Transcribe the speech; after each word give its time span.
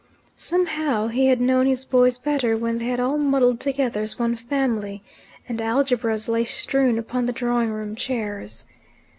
Somehow 0.37 1.09
he 1.09 1.27
had 1.27 1.39
known 1.39 1.67
his 1.67 1.85
boys 1.85 2.17
better 2.17 2.57
when 2.57 2.79
they 2.79 2.85
had 2.85 2.99
all 2.99 3.19
muddled 3.19 3.59
together 3.59 4.01
as 4.01 4.17
one 4.17 4.35
family, 4.35 5.03
and 5.47 5.61
algebras 5.61 6.27
lay 6.27 6.43
strewn 6.43 6.97
upon 6.97 7.27
the 7.27 7.31
drawing 7.31 7.69
room 7.69 7.95
chairs. 7.95 8.65